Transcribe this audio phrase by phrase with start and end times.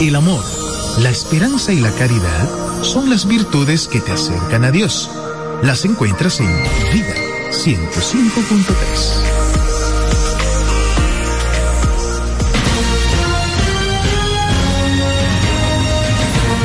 [0.00, 0.42] El amor,
[1.00, 2.48] la esperanza y la caridad
[2.82, 5.10] son las virtudes que te acercan a Dios.
[5.62, 6.46] Las encuentras en
[6.90, 7.14] Vida
[7.50, 9.30] 105.3.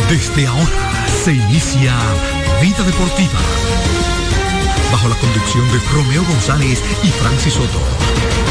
[0.09, 1.93] Desde ahora se inicia
[2.61, 3.39] Vida Deportiva.
[4.93, 8.44] Bajo la conducción de Romeo González y Francis Soto.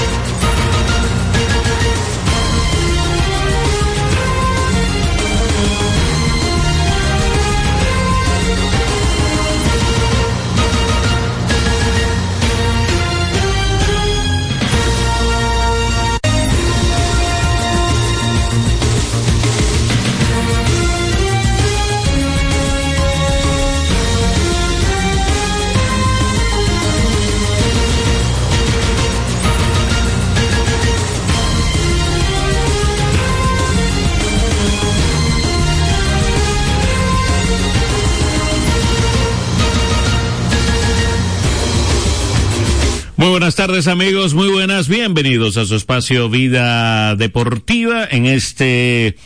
[43.24, 49.16] Muy buenas tardes amigos, muy buenas, bienvenidos a su espacio Vida Deportiva en este,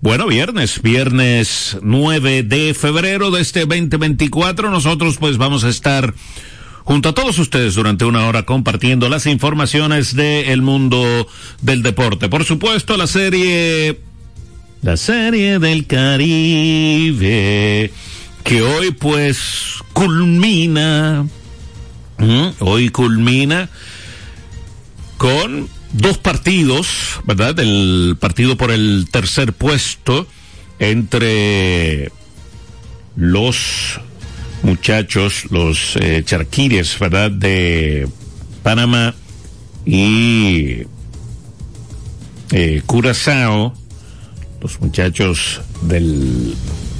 [0.00, 4.72] bueno, viernes, viernes 9 de febrero de este 2024.
[4.72, 6.14] Nosotros pues vamos a estar
[6.82, 11.28] junto a todos ustedes durante una hora compartiendo las informaciones del mundo
[11.62, 12.28] del deporte.
[12.28, 14.00] Por supuesto, la serie,
[14.82, 17.12] la serie del Caribe,
[18.42, 21.24] que hoy pues culmina
[22.60, 23.68] Hoy culmina
[25.16, 27.58] con dos partidos, ¿verdad?
[27.60, 30.26] El partido por el tercer puesto
[30.78, 32.10] entre
[33.16, 34.00] los
[34.62, 37.30] muchachos, los eh, charquires, ¿verdad?
[37.30, 38.08] De
[38.62, 39.14] Panamá
[39.84, 40.82] y
[42.50, 43.74] eh, Curazao,
[44.60, 46.54] los muchachos del,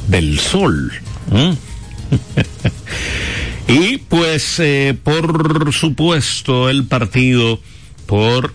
[0.09, 0.93] del sol.
[3.67, 7.61] Y pues, eh, por supuesto, el partido
[8.07, 8.53] por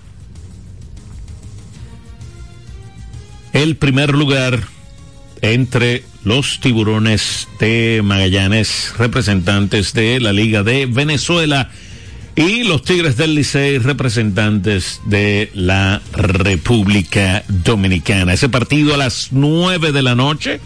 [3.54, 4.62] el primer lugar
[5.42, 11.72] entre los tiburones de Magallanes, representantes de la Liga de Venezuela,
[12.36, 18.34] y los Tigres del Licey, representantes de la República Dominicana.
[18.34, 20.62] Ese partido a las nueve de la noche,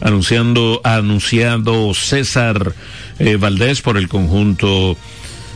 [0.00, 2.74] anunciando, anunciado César
[3.18, 4.96] eh, Valdés por el conjunto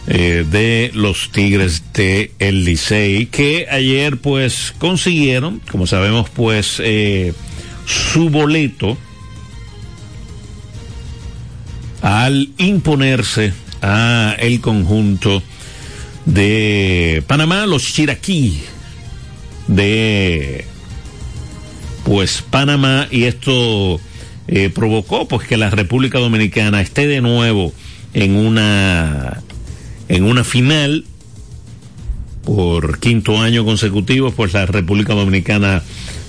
[0.06, 7.32] eh, de los Tigres de el Licey, que ayer pues consiguieron, como sabemos pues, eh,
[7.86, 8.96] su boleto
[12.02, 15.42] al imponerse a el conjunto
[16.26, 18.60] de Panamá, los Chiraquí
[19.68, 20.64] de
[22.04, 24.00] pues Panamá y esto
[24.54, 27.72] eh, provocó pues que la República Dominicana esté de nuevo
[28.12, 29.42] en una
[30.10, 31.06] en una final
[32.44, 35.82] por quinto año consecutivo pues la República Dominicana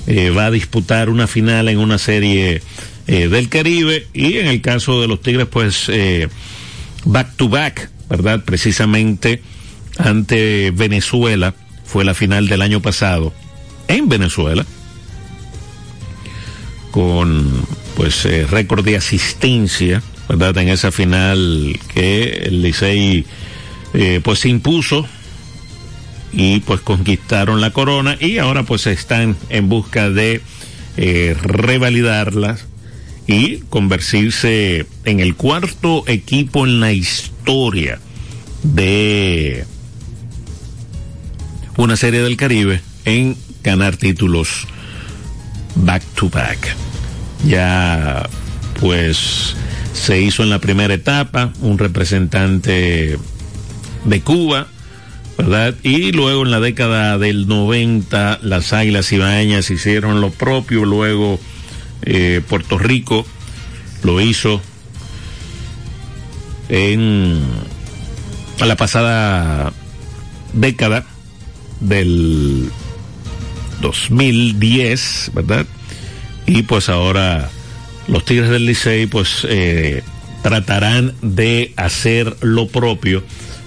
[0.07, 2.61] eh, va a disputar una final en una serie
[3.07, 5.91] eh, del Caribe y en el caso de los Tigres pues
[7.03, 9.41] back to back verdad precisamente
[9.97, 13.34] ante Venezuela fue la final del año pasado
[13.90, 14.66] en Venezuela
[16.91, 20.58] con pues eh, récord de asistencia, ¿verdad?
[20.58, 23.26] En esa final que el Licey
[23.94, 25.08] eh, pues se impuso
[26.32, 30.42] y pues conquistaron la corona y ahora pues están en busca de
[30.98, 32.66] eh, revalidarlas
[33.28, 38.00] y convertirse en el cuarto equipo en la historia
[38.64, 39.66] de
[41.78, 44.68] una serie del Caribe en ganar títulos
[45.76, 46.76] back to back
[47.46, 48.30] ya
[48.80, 49.56] pues
[49.94, 53.18] se hizo en la primera etapa un representante
[54.06, 54.68] de Cuba,
[55.38, 55.76] ¿verdad?
[55.84, 61.40] Y luego en la década del 90 las Águilas Ibaeñas hicieron lo propio, luego
[62.03, 63.26] eh, Puerto Rico
[64.03, 64.62] lo hizo
[66.70, 67.41] en
[68.59, 69.72] la pasada
[70.53, 71.06] década
[71.79, 72.70] del
[73.82, 75.66] 2010, ¿verdad?
[76.45, 77.49] Y pues ahora
[78.07, 80.03] los Tigres del Licey pues eh,
[80.41, 83.23] tratarán de hacer lo propio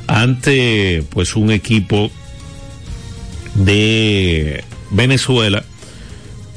[0.06, 2.10] ante pues un equipo
[3.54, 5.64] de Venezuela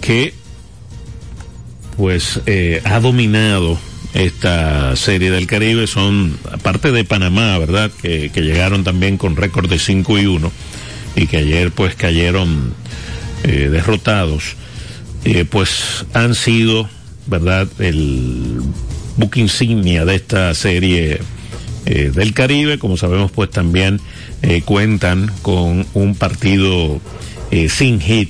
[0.02, 0.34] que
[1.98, 3.78] pues eh, ha dominado
[4.14, 5.88] esta serie del Caribe.
[5.88, 10.52] Son aparte de Panamá verdad que, llegaron también con récord de 5 y 1
[11.16, 12.74] y que ayer pues cayeron
[13.44, 14.56] eh, derrotados
[15.26, 16.90] eh, pues han sido,
[17.28, 18.62] ¿verdad?, el
[19.18, 21.20] buque insignia de esta serie
[21.86, 22.80] eh, del Caribe.
[22.80, 24.00] Como sabemos, pues también
[24.42, 27.02] eh, cuentan con un partido
[27.68, 28.30] sin hit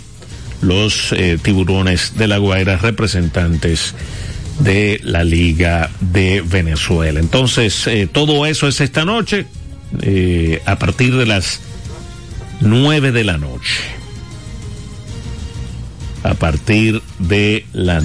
[0.62, 3.94] los tiburones de la Guaira representantes
[4.60, 7.20] de la Liga de Venezuela.
[7.20, 9.46] Entonces, todo eso es esta noche
[10.66, 11.60] a partir de las
[12.62, 14.00] nueve de la noche
[16.24, 18.04] a partir de la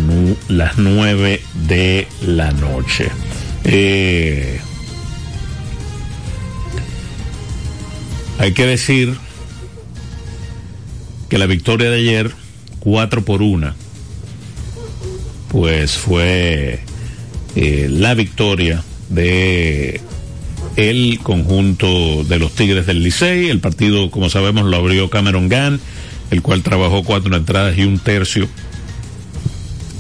[0.49, 3.09] las nueve de la noche.
[3.65, 4.61] Eh,
[8.39, 9.15] hay que decir
[11.29, 12.31] que la victoria de ayer,
[12.81, 13.75] cuatro por una,
[15.49, 16.81] pues fue
[17.57, 20.01] eh, la victoria de
[20.77, 23.49] el conjunto de los Tigres del Licey.
[23.49, 25.81] El partido, como sabemos, lo abrió Cameron Gann
[26.35, 28.49] el cual trabajó cuatro entradas y un tercio.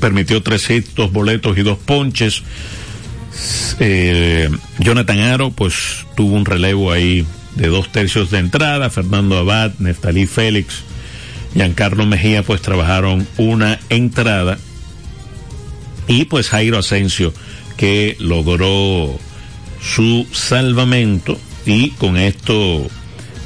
[0.00, 2.42] Permitió tres hits, dos boletos y dos ponches.
[3.78, 8.90] Eh, Jonathan Aro, pues tuvo un relevo ahí de dos tercios de entrada.
[8.90, 10.82] Fernando Abad, Neftalí Félix,
[11.54, 14.58] Giancarlo Mejía, pues trabajaron una entrada.
[16.08, 17.32] Y pues Jairo Asensio,
[17.76, 19.18] que logró
[19.80, 22.86] su salvamento y con esto,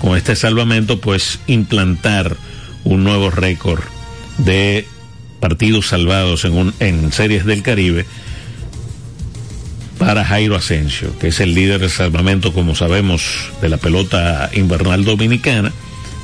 [0.00, 2.36] con este salvamento, pues implantar
[2.84, 3.82] un nuevo récord
[4.38, 4.86] de
[5.40, 8.06] partidos salvados en, un, en series del Caribe
[9.98, 13.22] para Jairo Asensio, que es el líder de salvamento, como sabemos,
[13.60, 15.72] de la pelota invernal dominicana,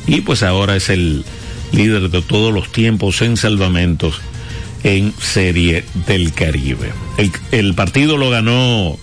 [0.06, 1.24] y pues ahora es el
[1.72, 4.20] líder de todos los tiempos en salvamentos
[4.84, 6.92] en serie del Caribe.
[7.18, 8.96] El, el partido lo ganó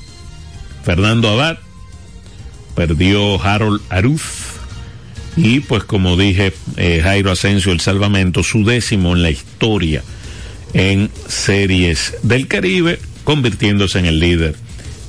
[0.83, 1.57] Fernando Abad,
[2.75, 4.50] perdió Harold Aruz,
[5.35, 10.03] y pues como dije, eh, Jairo Asensio, el salvamento, su décimo en la historia
[10.73, 14.55] en series del Caribe, convirtiéndose en el líder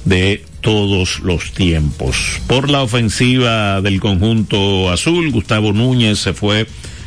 [0.04, 2.40] de todos los tiempos.
[2.46, 6.66] Por la ofensiva del conjunto azul, Gustavo Núñez se fue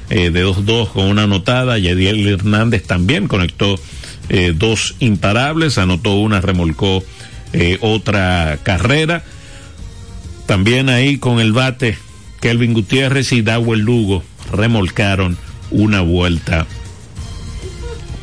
[0.10, 3.80] eh, de 2-2 con una anotada, Yadiel Hernández también conectó
[4.30, 7.04] eh, dos imparables, anotó una, remolcó
[7.80, 9.24] otra carrera.
[10.46, 11.98] También ahí con el bate
[12.45, 15.36] Kelvin Gutiérrez y Dawel Lugo remolcaron
[15.71, 16.68] una vuelta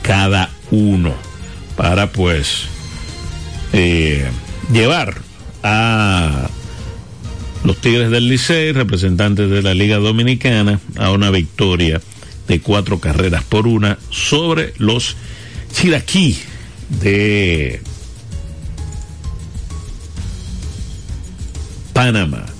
[0.02, 1.12] cada uno
[1.76, 2.66] para pues
[3.72, 4.24] eh,
[4.72, 5.16] llevar
[5.64, 6.48] a
[7.64, 12.00] los Tigres del Licey, representantes de la Liga Dominicana, a una victoria
[12.46, 15.16] de cuatro carreras por una sobre los
[15.72, 16.38] Chiraquí
[17.00, 17.82] de
[21.92, 22.51] Panamá.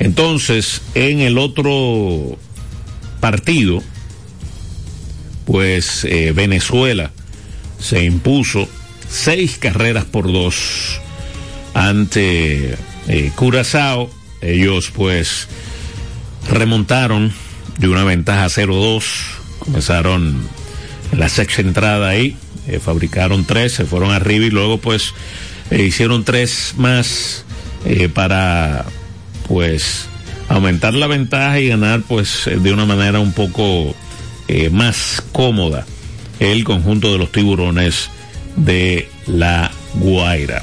[0.00, 2.38] Entonces, en el otro
[3.20, 3.82] partido,
[5.44, 7.10] pues eh, Venezuela
[7.80, 8.68] se impuso
[9.08, 11.00] seis carreras por dos
[11.74, 12.76] ante
[13.08, 14.10] eh, Curazao.
[14.40, 15.48] Ellos pues
[16.48, 17.32] remontaron
[17.78, 19.02] de una ventaja 0-2,
[19.58, 20.46] comenzaron
[21.16, 22.36] la sexta entrada ahí,
[22.68, 25.12] eh, fabricaron tres, se fueron arriba y luego pues
[25.70, 27.44] hicieron tres más
[28.14, 28.84] para
[29.48, 30.08] pues
[30.48, 33.94] aumentar la ventaja y ganar pues eh, de una manera un poco
[34.48, 35.86] eh, más cómoda
[36.38, 38.10] el conjunto de los tiburones
[38.56, 40.62] de la Guaira.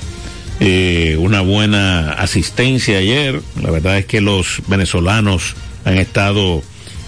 [0.62, 6.64] Eh, una buena asistencia ayer, la verdad es que los venezolanos han estado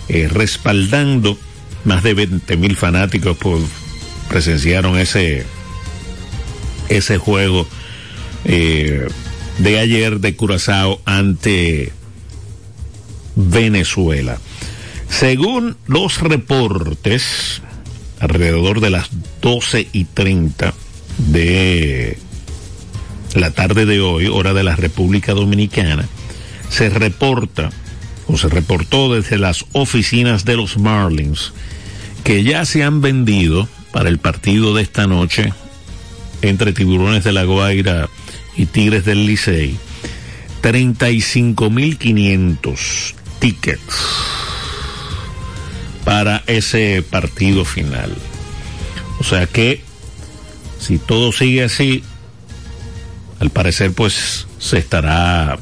[0.10, 1.38] respaldando,
[1.86, 3.62] más de 20 mil fanáticos pues,
[4.30, 5.46] presenciaron ese,
[6.90, 7.68] ese juego
[9.58, 11.92] de ayer de Curazao ante
[13.36, 14.38] Venezuela.
[15.10, 17.62] Según los reportes,
[18.20, 19.10] alrededor de las
[19.42, 20.74] 12 y 30
[21.18, 22.18] de
[23.36, 26.08] la tarde de hoy, hora de la República Dominicana,
[26.70, 27.70] se reporta
[28.28, 31.54] o se reportó desde las oficinas de los Marlins
[32.24, 35.54] que ya se han vendido para el partido de esta noche
[36.42, 38.10] entre Tiburones de la Guaira
[38.58, 39.78] y Tigres del Licey,
[40.62, 43.96] 35.500 tickets
[46.04, 48.14] para ese partido final.
[49.20, 49.82] O sea que
[50.80, 52.04] si todo sigue así,
[53.40, 55.58] al parecer pues se estará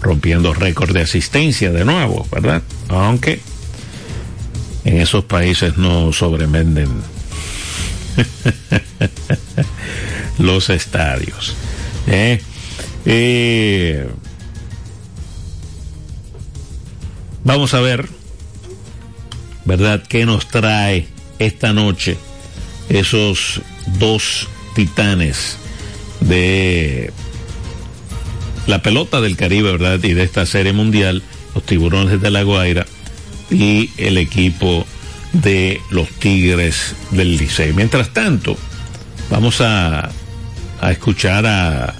[0.00, 2.62] rompiendo récord de asistencia de nuevo, ¿verdad?
[2.88, 3.40] Aunque
[4.84, 6.88] en esos países no sobrevenden
[10.38, 11.56] los estadios.
[12.06, 12.40] ¿Eh?
[17.44, 18.08] Vamos a ver,
[19.64, 20.02] ¿verdad?
[20.08, 21.06] ¿Qué nos trae
[21.38, 22.16] esta noche
[22.88, 23.60] esos
[23.98, 25.56] dos titanes
[26.20, 27.12] de
[28.66, 30.02] la pelota del Caribe, ¿verdad?
[30.02, 31.22] Y de esta serie mundial,
[31.54, 32.86] los tiburones de la Guaira
[33.50, 34.86] y el equipo
[35.32, 37.72] de los Tigres del Licey.
[37.72, 38.56] Mientras tanto,
[39.30, 40.10] vamos a,
[40.80, 41.94] a escuchar a,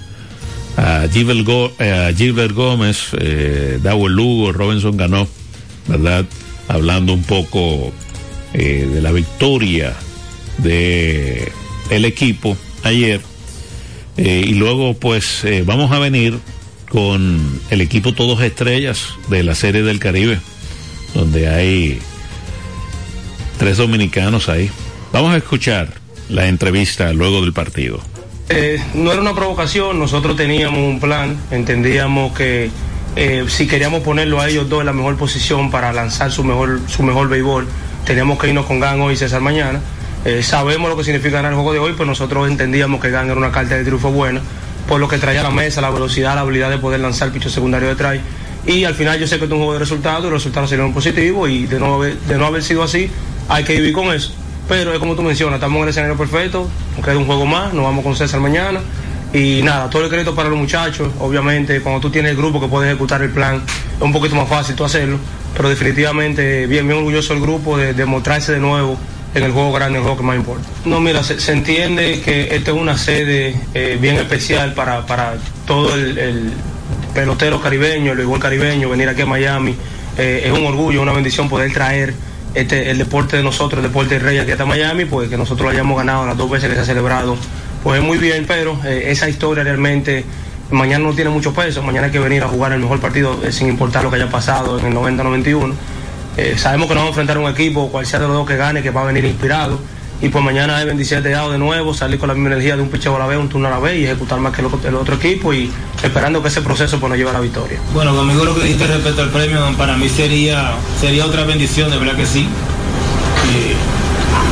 [0.77, 5.27] a, Gilbert, Gómez, eh, Lugo, Robinson ganó,
[5.87, 6.25] ¿verdad?
[6.67, 7.91] Hablando un poco
[8.53, 9.93] eh, de la victoria
[10.57, 11.51] de
[11.89, 13.21] el equipo ayer.
[14.17, 16.39] Eh, y luego, pues, eh, vamos a venir
[16.89, 20.39] con el equipo Todos Estrellas de la Serie del Caribe,
[21.13, 21.99] donde hay
[23.59, 24.71] tres dominicanos ahí.
[25.13, 25.93] Vamos a escuchar
[26.29, 28.01] la entrevista luego del partido.
[28.49, 32.71] Eh, no era una provocación, nosotros teníamos un plan, entendíamos que
[33.17, 36.79] eh, si queríamos ponerlo a ellos dos en la mejor posición para lanzar su mejor,
[36.87, 37.67] su mejor béisbol,
[38.05, 39.81] teníamos que irnos con Gan hoy y César mañana.
[40.23, 43.25] Eh, sabemos lo que significa ganar el juego de hoy, pues nosotros entendíamos que Gan
[43.25, 44.41] era una carta de triunfo buena,
[44.87, 47.49] por lo que traía a la mesa, la velocidad, la habilidad de poder lanzar picho
[47.49, 48.17] secundario detrás.
[48.65, 51.49] Y al final yo sé que es un juego de resultados, los resultados serían positivos
[51.49, 53.09] y de no, de no haber sido así,
[53.49, 54.31] hay que vivir con eso.
[54.67, 57.73] Pero es como tú mencionas, estamos en el escenario perfecto, nos queda un juego más,
[57.73, 58.81] nos vamos con César mañana.
[59.33, 61.09] Y nada, todo el crédito para los muchachos.
[61.19, 63.61] Obviamente, cuando tú tienes el grupo que puede ejecutar el plan,
[63.97, 65.19] es un poquito más fácil tú hacerlo.
[65.55, 68.97] Pero definitivamente, bien, bien orgulloso el grupo de, mostrarse de nuevo
[69.33, 70.67] en el juego grande, el juego que más importa.
[70.85, 75.03] No, mira, se, entiende que esta es una sede eh, bien especial para,
[75.65, 76.53] todo el,
[77.13, 79.75] pelotero caribeño, el igual caribeño, venir aquí a Miami.
[80.17, 82.13] Eh, es un orgullo, una bendición poder traer
[82.59, 85.65] este, el deporte de nosotros, el deporte de Rey aquí hasta Miami, pues que nosotros
[85.65, 87.37] lo hayamos ganado las dos veces que se ha celebrado,
[87.83, 90.25] pues es muy bien, pero eh, esa historia realmente
[90.71, 93.51] mañana no tiene mucho peso, mañana hay que venir a jugar el mejor partido eh,
[93.51, 95.73] sin importar lo que haya pasado en el 90-91.
[96.35, 98.47] Eh, sabemos que nos vamos a enfrentar a un equipo, cual sea de los dos
[98.47, 99.79] que gane, que va a venir inspirado
[100.19, 102.89] y pues mañana hay 27 dados de nuevo, salir con la misma energía de un
[102.89, 105.15] picheo a la vez, un turno a la vez y ejecutar más que el, otro
[105.15, 105.71] equipo y
[106.01, 107.79] esperando que ese proceso pues, nos lleve a la victoria.
[107.93, 111.97] Bueno, conmigo lo que dijiste respecto al premio, para mí sería, sería otra bendición, de
[111.97, 112.47] verdad que sí.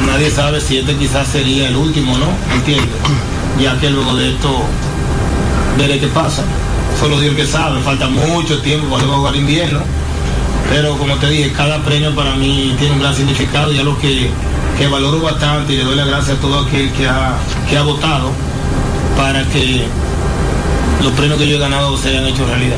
[0.05, 2.27] nadie sabe si este quizás sería el último, ¿no?
[2.53, 2.89] ¿Entiendes?
[3.59, 4.65] Ya que luego de esto
[5.79, 6.43] veré qué pasa.
[6.99, 9.79] Solo Dios que sabe, falta mucho tiempo para jugar invierno.
[10.69, 14.29] Pero como te dije, cada premio para mí tiene un gran significado, ya lo que
[14.77, 17.37] que valoro bastante y le doy las gracias a todo aquel que ha,
[17.69, 18.31] que ha votado
[19.15, 19.85] para que
[21.01, 22.77] los premios que yo he ganado se hayan hecho realidad.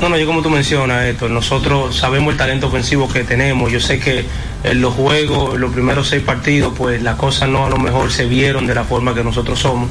[0.00, 3.70] Bueno, yo como tú mencionas, esto, nosotros sabemos el talento ofensivo que tenemos.
[3.70, 4.24] Yo sé que
[4.64, 8.24] en los juegos, los primeros seis partidos, pues las cosas no a lo mejor se
[8.24, 9.88] vieron de la forma que nosotros somos.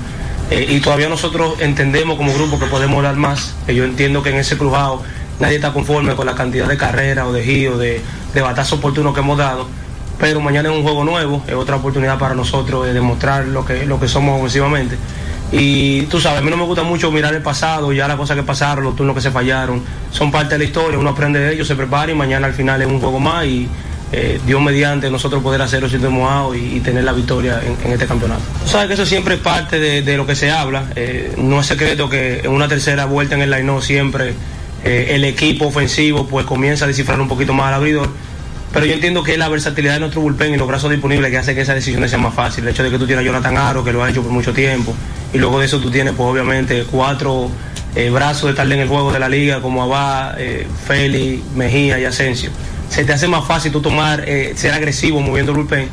[0.52, 3.56] Eh, y todavía nosotros entendemos como grupo que podemos dar más.
[3.66, 5.04] Que yo entiendo que en ese crujado
[5.40, 8.02] nadie está conforme con la cantidad de carreras o de giros, de,
[8.34, 9.68] de batazos oportunos que hemos dado
[10.20, 13.86] pero mañana es un juego nuevo, es otra oportunidad para nosotros de demostrar lo que,
[13.86, 14.98] lo que somos ofensivamente.
[15.52, 18.36] Y tú sabes, a mí no me gusta mucho mirar el pasado, ya las cosas
[18.36, 21.54] que pasaron, los turnos que se fallaron, son parte de la historia, uno aprende de
[21.54, 23.68] ellos, se prepara y mañana al final es un juego más y
[24.12, 28.06] eh, Dios mediante nosotros poder hacerlo sin mojado y, y, tener la victoria en, este
[28.06, 28.42] campeonato.
[28.64, 31.66] Tú sabes que eso siempre es parte de, lo que se habla, eh, no es
[31.66, 34.34] secreto que en una tercera vuelta en el line siempre
[34.84, 38.10] eh, el equipo ofensivo pues comienza a descifrar un poquito más al abridor
[38.74, 41.38] pero yo entiendo que es la versatilidad de nuestro bullpen y los brazos disponibles que
[41.38, 42.64] hace que esa decisión sea más fácil.
[42.64, 44.52] El hecho de que tú tienes a Jonathan Aro, que lo ha hecho por mucho
[44.52, 44.96] tiempo,
[45.32, 47.52] y luego de eso tú tienes, pues obviamente, cuatro
[47.96, 52.00] eh, brazos de estar en el juego de la liga, como Abad, eh, Félix, Mejía
[52.00, 52.50] y Asensio.
[52.90, 55.88] Se te hace más fácil tú tomar, eh, ser agresivo moviendo el bullpen.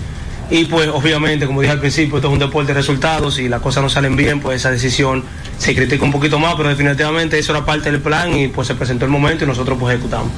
[0.48, 3.60] Y pues obviamente, como dije al principio, esto es un deporte de resultados y las
[3.60, 5.22] cosas no salen bien, pues esa decisión
[5.58, 8.74] se critica un poquito más, pero definitivamente eso era parte del plan y pues se
[8.74, 10.32] presentó el momento y nosotros pues ejecutamos.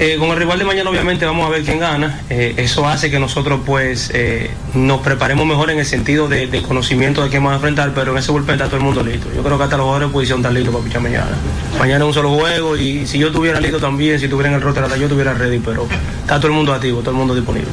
[0.00, 2.20] Eh, con el rival de mañana obviamente vamos a ver quién gana.
[2.30, 7.24] Eh, eso hace que nosotros pues eh, nos preparemos mejor en el sentido de, conocimiento
[7.24, 9.28] de quién vamos a enfrentar, pero en ese golpe está todo el mundo listo.
[9.34, 11.36] Yo creo que hasta los jugadores de posición están listos para pichar mañana.
[11.80, 14.60] Mañana es un solo juego y si yo tuviera listo también, si tuviera en el
[14.60, 15.88] roster hasta yo estuviera ready, pero
[16.20, 17.68] está todo el mundo activo, todo el mundo disponible.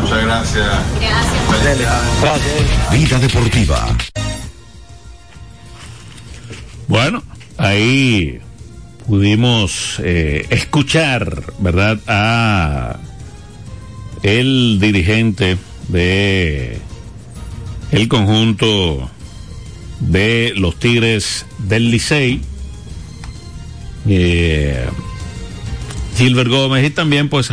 [0.00, 0.66] Muchas gracias.
[1.00, 2.22] Gracias.
[2.22, 2.90] Gracias.
[2.92, 3.88] Vida Deportiva.
[6.86, 7.22] Bueno,
[7.58, 8.40] ahí
[9.08, 13.00] pudimos eh, escuchar, ¿verdad?, a
[14.22, 15.56] el dirigente
[15.88, 16.78] de
[17.90, 19.10] el conjunto
[20.00, 22.42] de los Tigres del Licey,
[24.06, 24.86] eh,
[26.16, 27.50] Gilbert Gómez, y también pues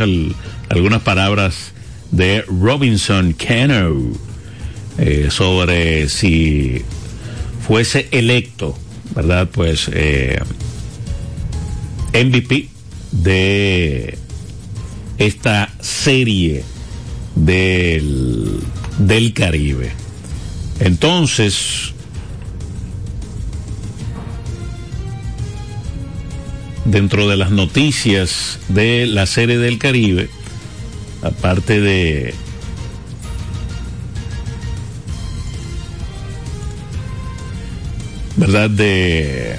[0.68, 1.72] algunas palabras
[2.10, 4.12] de Robinson Cano
[4.98, 6.82] eh, sobre si
[7.66, 8.76] fuese electo,
[9.14, 9.48] ¿verdad?
[9.50, 10.38] Pues eh,
[12.24, 12.70] MVP
[13.12, 14.16] de
[15.18, 16.64] esta serie
[17.34, 18.60] del
[18.98, 19.92] del Caribe.
[20.80, 21.92] Entonces,
[26.86, 30.30] dentro de las noticias de la serie del Caribe,
[31.22, 32.34] aparte de
[38.36, 39.58] verdad de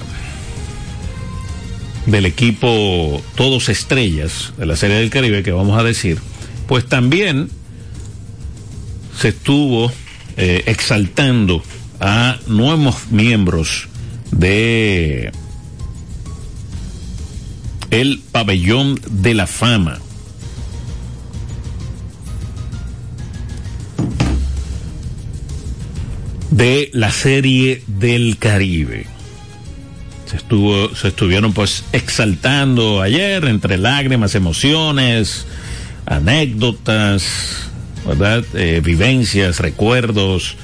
[2.07, 6.17] del equipo Todos Estrellas de la Serie del Caribe que vamos a decir,
[6.67, 7.49] pues también
[9.15, 9.91] se estuvo
[10.37, 11.61] eh, exaltando
[11.99, 13.87] a nuevos miembros
[14.31, 15.31] de
[17.91, 19.99] el pabellón de la fama.
[26.49, 29.16] de la serie del Caribe.
[30.29, 35.47] Se estuvo, se estuvieron pues exaltando ayer entre lágrimas, emociones,
[36.05, 37.69] anécdotas,
[38.05, 38.43] ¿verdad?
[38.53, 40.55] Eh, vivencias, recuerdos.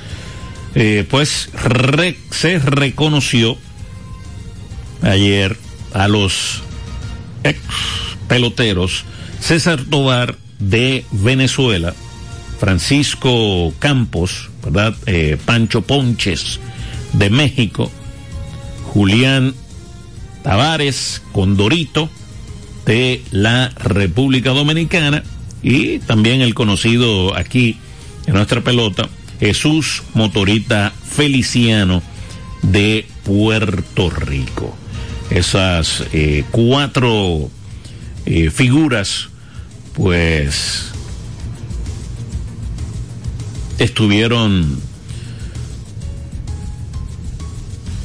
[0.76, 1.50] Eh, pues
[2.32, 3.58] se reconoció
[5.02, 5.56] ayer
[5.94, 6.62] a los
[7.44, 7.60] ex
[8.28, 9.06] peloteros
[9.40, 11.94] César Tobar de Venezuela,
[12.60, 14.96] Francisco Campos, ¿verdad?
[15.06, 16.62] Eh, Pancho Ponches
[17.12, 17.92] de México,
[18.94, 19.56] Julián
[20.44, 22.10] Tavares Condorito
[22.86, 25.24] de la República Dominicana
[25.64, 27.78] y también el conocido aquí
[28.28, 29.10] en nuestra pelota,
[29.40, 32.04] Jesús Motorita Feliciano
[32.62, 34.76] de Puerto Rico.
[35.32, 37.50] Esas eh, cuatro
[38.28, 39.30] eh, figuras,
[39.94, 40.92] pues
[43.80, 44.80] estuvieron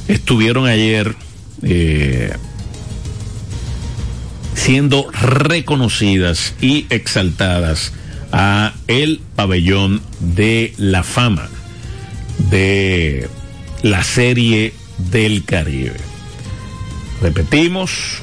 [0.09, 1.15] estuvieron ayer
[1.61, 2.33] eh,
[4.55, 7.93] siendo reconocidas y exaltadas
[8.31, 11.47] a el pabellón de la fama
[12.49, 13.29] de
[13.83, 14.73] la serie
[15.11, 15.97] del Caribe.
[17.21, 18.21] Repetimos,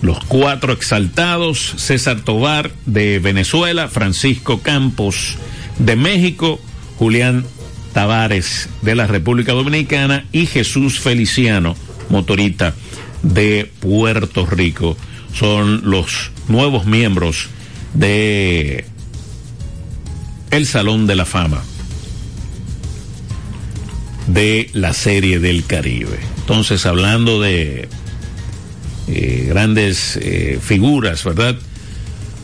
[0.00, 5.36] los cuatro exaltados, César Tobar de Venezuela, Francisco Campos
[5.78, 6.60] de México,
[6.98, 7.44] Julián
[7.92, 11.76] Tavares de la República Dominicana y Jesús Feliciano,
[12.08, 12.74] motorita
[13.22, 14.96] de Puerto Rico.
[15.34, 17.48] Son los nuevos miembros
[17.94, 18.84] de
[20.50, 21.62] el Salón de la Fama
[24.26, 26.18] de la serie del Caribe.
[26.38, 27.88] Entonces, hablando de
[29.08, 31.56] eh, grandes eh, figuras, ¿verdad?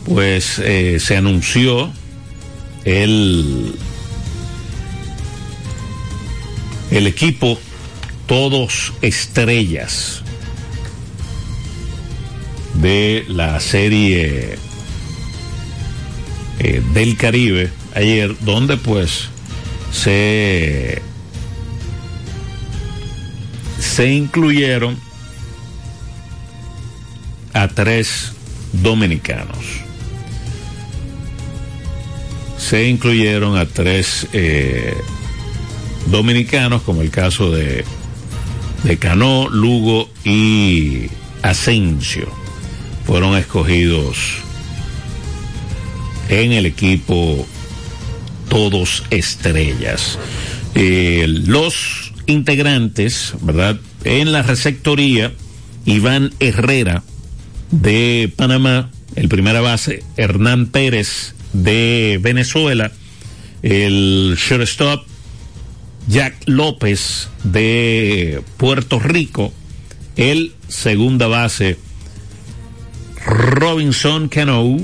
[0.05, 1.91] Pues eh, se anunció
[2.85, 3.73] el,
[6.91, 7.59] el equipo
[8.27, 10.21] Todos Estrellas
[12.75, 14.57] de la serie
[16.93, 19.29] del Caribe ayer, donde pues
[19.91, 21.01] se
[23.79, 24.97] se incluyeron
[27.53, 28.33] a tres
[28.73, 29.57] dominicanos.
[32.57, 34.95] Se incluyeron a tres eh,
[36.11, 37.83] dominicanos, como el caso de,
[38.83, 41.09] de Cano, Lugo y
[41.41, 42.27] Asensio.
[43.05, 44.17] Fueron escogidos
[46.29, 47.45] en el equipo
[48.49, 50.17] todos estrellas.
[50.75, 53.77] Eh, los integrantes, ¿verdad?
[54.03, 55.33] En la receptoría,
[55.85, 57.03] Iván Herrera
[57.71, 62.91] de Panamá, el primera base, Hernán Pérez de Venezuela,
[63.63, 65.05] el shortstop,
[66.09, 69.53] Jack López de Puerto Rico,
[70.15, 71.77] el segunda base,
[73.23, 74.79] Robinson Cano,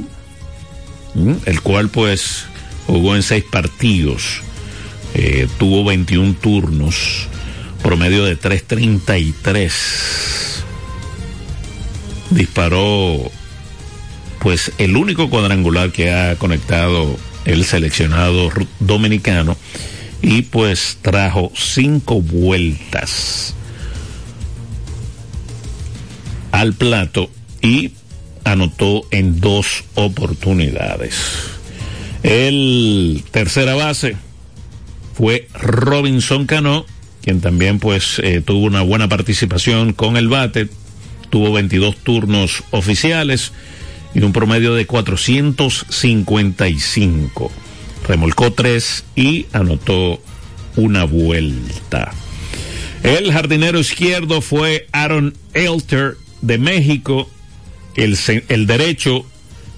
[1.45, 2.45] el cual pues
[2.85, 4.41] jugó en seis partidos,
[5.15, 7.27] eh, tuvo 21 turnos
[7.81, 9.71] promedio de 3.33.
[12.29, 13.31] Disparó
[14.41, 19.57] pues el único cuadrangular que ha conectado el seleccionado dominicano
[20.21, 23.53] y pues trajo cinco vueltas
[26.51, 27.29] al plato
[27.61, 27.91] y
[28.43, 31.15] anotó en dos oportunidades.
[32.23, 34.17] El tercera base
[35.13, 36.85] fue Robinson Cano
[37.25, 40.69] quien también pues eh, tuvo una buena participación con el bate,
[41.31, 43.51] tuvo 22 turnos oficiales
[44.13, 47.51] y un promedio de 455.
[48.07, 50.21] Remolcó tres y anotó
[50.75, 52.11] una vuelta.
[53.03, 57.29] El jardinero izquierdo fue Aaron Elter de México.
[57.95, 58.17] El,
[58.49, 59.25] el derecho,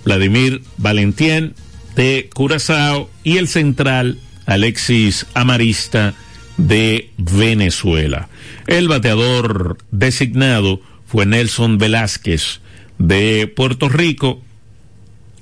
[0.04, 1.56] Vladimir Valentien
[1.96, 6.14] de Curazao y el central Alexis Amarista
[6.58, 8.30] de Venezuela.
[8.66, 12.60] El bateador designado fue Nelson Velázquez
[12.98, 14.42] de Puerto Rico.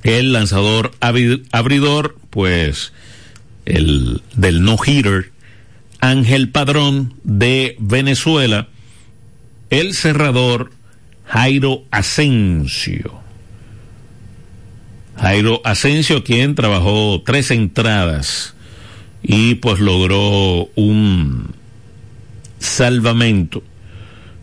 [0.06, 2.94] El lanzador abridor, pues
[3.66, 5.32] el del no-hitter,
[6.00, 8.68] Ángel Padrón de Venezuela.
[9.72, 10.72] El cerrador,
[11.26, 13.20] Jairo Asensio.
[15.18, 18.54] Jairo Asensio, quien trabajó tres entradas
[19.24, 21.56] y pues logró un
[22.60, 23.64] salvamento.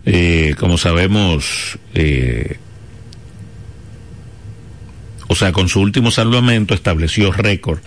[0.06, 2.58] Eh, como sabemos, eh,
[5.32, 7.80] o sea, con su último salvamento estableció récord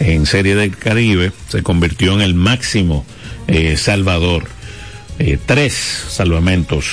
[0.00, 3.06] en Serie del Caribe, se convirtió en el máximo
[3.46, 4.48] eh, salvador.
[5.46, 5.74] tres
[6.08, 6.86] salvamentos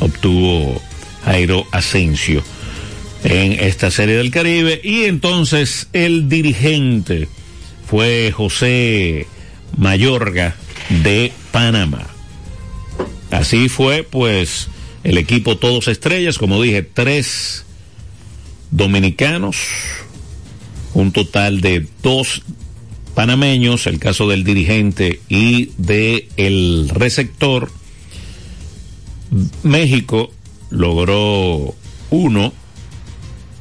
[0.00, 0.80] obtuvo
[1.24, 2.42] Jairo Asensio
[3.24, 7.28] en esta Serie del Caribe y entonces el dirigente
[7.86, 9.26] fue José
[9.76, 10.56] Mayorga
[11.02, 12.06] de Panamá.
[13.30, 14.68] Así fue, pues,
[15.04, 17.64] el equipo Todos Estrellas, como dije, tres
[18.72, 19.56] dominicanos,
[20.94, 22.42] un total de dos
[23.14, 27.70] panameños, el caso del dirigente y de el receptor.
[29.62, 30.32] México
[30.70, 31.74] logró
[32.10, 32.52] uno,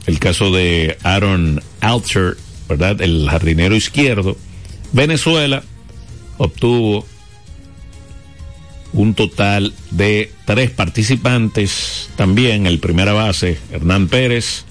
[0.08, 2.38] el caso de Aaron Alter
[2.72, 3.02] ¿verdad?
[3.02, 4.38] El jardinero izquierdo.
[4.94, 5.62] Venezuela
[6.38, 7.06] obtuvo
[8.94, 14.64] un total de tres participantes también, el primera base, Hernán Pérez,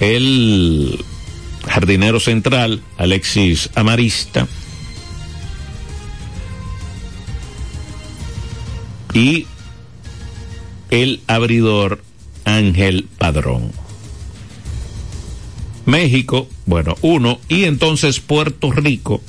[0.00, 1.04] el
[1.66, 4.48] jardinero central, Alexis Amarista,
[9.14, 9.46] y
[10.90, 12.02] el abridor
[12.44, 13.72] Ángel Padrón.
[15.84, 19.20] México, bueno, uno, y entonces Puerto Rico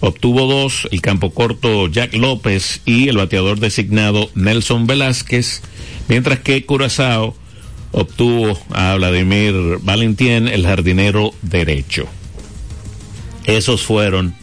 [0.00, 5.62] obtuvo dos, el campo corto Jack López y el bateador designado Nelson Velázquez,
[6.08, 7.34] mientras que Curazao
[7.92, 12.06] obtuvo a Vladimir Valentín, el jardinero derecho.
[13.44, 14.34] Esos fueron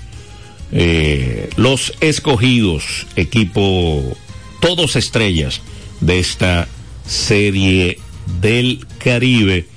[0.72, 4.16] eh, los escogidos, equipo
[4.60, 5.62] todos estrellas
[6.00, 6.68] de esta
[7.06, 8.00] serie
[8.42, 9.68] del Caribe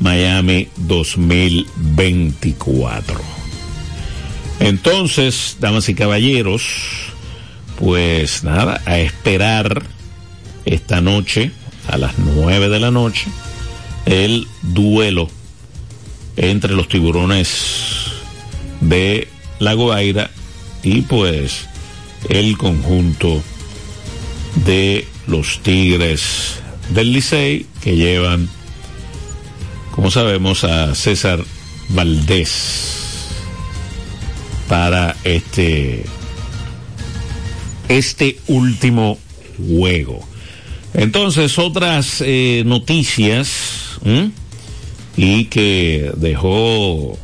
[0.00, 3.20] Miami 2024.
[4.60, 6.62] Entonces, damas y caballeros,
[7.78, 9.82] pues nada, a esperar
[10.64, 11.52] esta noche,
[11.88, 13.26] a las nueve de la noche,
[14.06, 15.28] el duelo
[16.36, 18.12] entre los tiburones
[18.80, 20.30] de La Guaira
[20.82, 21.66] y pues
[22.28, 23.42] el conjunto
[24.64, 28.48] de los Tigres del Licey que llevan
[29.98, 31.44] como sabemos, a César
[31.88, 33.26] Valdés
[34.68, 36.04] para este,
[37.88, 39.18] este último
[39.58, 40.24] juego.
[40.94, 43.98] Entonces, otras eh, noticias
[45.16, 47.18] y que dejó,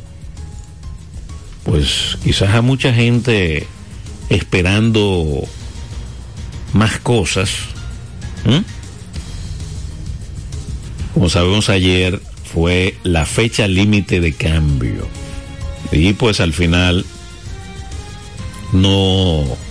[1.63, 3.67] pues quizás a mucha gente
[4.29, 5.43] esperando
[6.73, 7.49] más cosas.
[11.13, 12.21] Como sabemos ayer,
[12.53, 15.07] fue la fecha límite de cambio.
[15.91, 17.05] Y pues al final
[18.73, 19.64] no...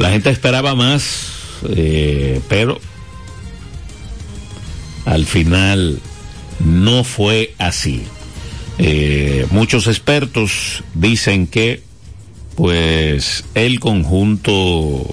[0.00, 1.28] La gente esperaba más,
[1.68, 2.80] eh, pero
[5.04, 6.00] al final
[6.58, 8.04] no fue así.
[8.78, 11.82] Eh, muchos expertos dicen que
[12.56, 15.06] pues el conjunto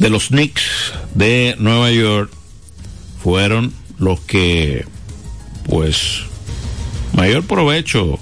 [0.00, 2.32] de los Knicks de Nueva York
[3.22, 4.86] fueron los que,
[5.68, 6.22] pues,
[7.12, 8.18] mayor provecho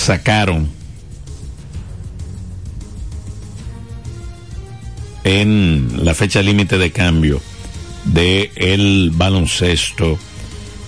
[0.00, 0.68] sacaron
[5.24, 7.40] en la fecha límite de cambio
[8.04, 10.18] de el baloncesto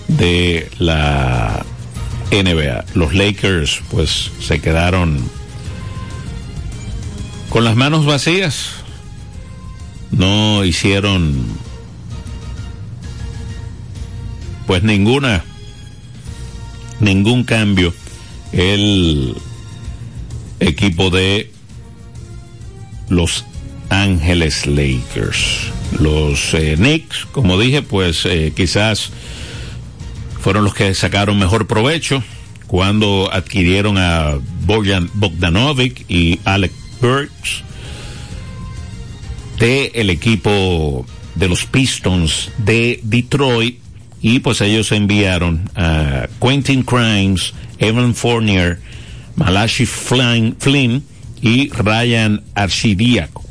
[0.07, 1.63] de la
[2.31, 2.85] NBA.
[2.95, 5.23] Los Lakers pues se quedaron
[7.49, 8.71] con las manos vacías.
[10.11, 11.45] No hicieron
[14.65, 15.43] pues ninguna
[16.99, 17.93] ningún cambio
[18.53, 19.35] el
[20.59, 21.51] equipo de
[23.09, 23.45] los
[23.89, 25.71] Ángeles Lakers.
[25.99, 29.11] Los eh, Knicks, como dije, pues eh, quizás
[30.39, 32.23] fueron los que sacaron mejor provecho
[32.67, 36.73] cuando adquirieron a Bojan Bogdanovic y Alex
[39.59, 43.82] del el equipo de los Pistons de Detroit
[44.23, 48.79] y pues ellos enviaron a Quentin Crimes, Evan Fournier,
[49.35, 51.03] Malachi Flynn,
[51.41, 53.43] y Ryan Archidiaco.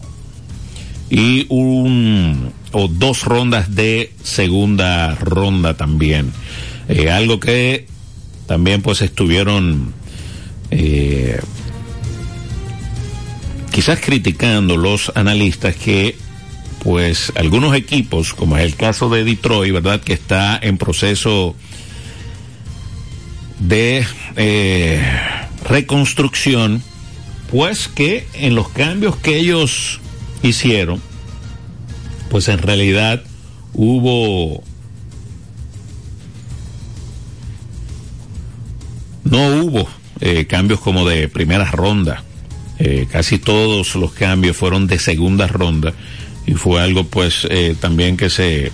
[1.10, 6.32] Y un o dos rondas de segunda ronda también.
[6.88, 7.86] Eh, algo que
[8.46, 9.92] también pues estuvieron
[10.70, 11.38] eh,
[13.72, 16.16] quizás criticando los analistas que
[16.82, 20.00] pues algunos equipos, como es el caso de Detroit, ¿verdad?
[20.00, 21.54] Que está en proceso
[23.60, 25.00] de eh,
[25.68, 26.82] reconstrucción,
[27.52, 30.00] pues que en los cambios que ellos
[30.42, 31.00] hicieron,
[32.30, 33.22] pues en realidad
[33.74, 34.64] hubo
[39.22, 39.88] no hubo
[40.20, 42.24] eh, cambios como de primera ronda.
[42.80, 45.94] Eh, casi todos los cambios fueron de segunda ronda
[46.52, 48.70] y fue algo pues eh, también que se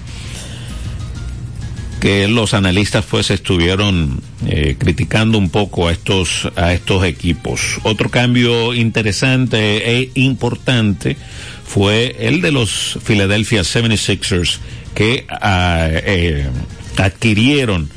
[2.00, 7.78] que los analistas pues estuvieron eh, criticando un poco a estos a estos equipos.
[7.84, 11.16] Otro cambio interesante e importante
[11.64, 14.58] fue el de los Philadelphia 76ers
[14.94, 16.48] que ah, eh,
[16.96, 17.88] adquirieron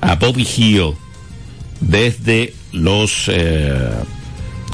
[0.00, 0.94] a Bobby Hill
[1.80, 3.30] desde los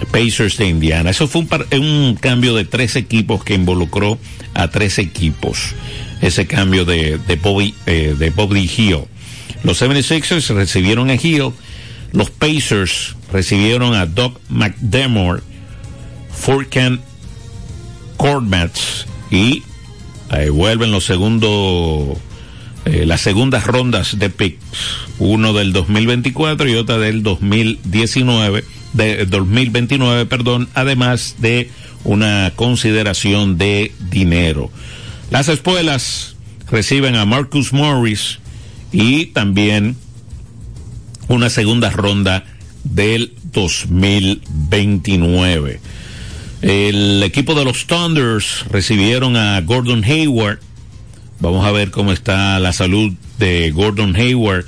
[0.05, 1.11] Pacers de Indiana.
[1.11, 4.19] Eso fue un, un, cambio de tres equipos que involucró
[4.55, 5.75] a tres equipos.
[6.21, 9.05] Ese cambio de, de Bobby, eh, de Bobby Hill.
[9.63, 11.53] Los 76ers recibieron a Hill.
[12.13, 15.43] Los Pacers recibieron a Doc McDermott,
[16.31, 17.01] Furkan
[18.17, 19.63] Kormats y
[20.53, 22.17] vuelven los segundos,
[22.85, 24.61] eh, las segundas rondas de picks.
[25.19, 28.65] Uno del 2024 y otra del 2019
[28.97, 31.71] de 2029, perdón, además de
[32.05, 34.71] una consideración de dinero.
[35.31, 36.35] Las espuelas
[36.71, 38.39] reciben a Marcus Morris
[38.93, 39.97] y también
[41.29, 42.45] una segunda ronda
[42.85, 45.81] del 2029.
[46.63, 50.61] El equipo de los Thunders recibieron a Gordon Hayward.
[51.41, 54.65] Vamos a ver cómo está la salud de Gordon Hayward,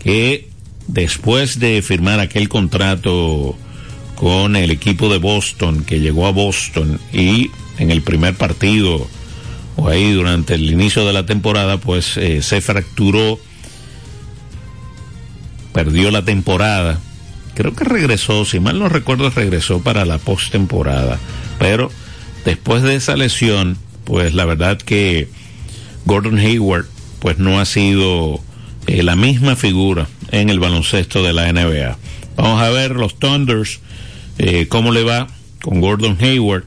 [0.00, 0.50] que
[0.92, 3.56] después de firmar aquel contrato
[4.14, 9.08] con el equipo de Boston, que llegó a Boston y en el primer partido
[9.76, 13.38] o ahí durante el inicio de la temporada, pues eh, se fracturó,
[15.72, 17.00] perdió la temporada.
[17.54, 21.18] Creo que regresó, si mal no recuerdo, regresó para la postemporada.
[21.58, 21.90] Pero
[22.44, 25.28] después de esa lesión, pues la verdad que
[26.04, 26.86] Gordon Hayward,
[27.18, 28.40] pues no ha sido
[28.86, 31.96] eh, la misma figura en el baloncesto de la NBA.
[32.36, 33.80] Vamos a ver los Thunders,
[34.38, 35.28] eh, cómo le va
[35.62, 36.64] con Gordon Hayward.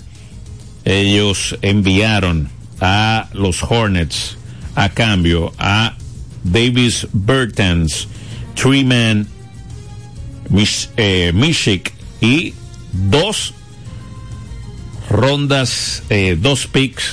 [0.86, 2.50] Ellos enviaron
[2.80, 4.38] a los Hornets
[4.76, 5.96] a cambio a
[6.44, 8.08] Davis Bertans,
[8.56, 9.28] Treeman,
[10.50, 11.34] Mish, eh,
[12.22, 12.54] y
[12.92, 13.54] dos
[15.10, 17.04] rondas, eh, dos picks